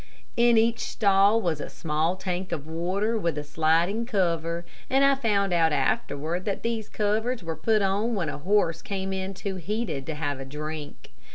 [0.35, 5.13] In each stall was a small tank of water with a sliding cover, and I
[5.13, 9.57] found out afterward that these covers were put on when a horse came in too
[9.57, 11.11] heated to have a drink.